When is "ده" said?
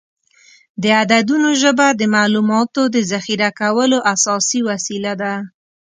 5.21-5.33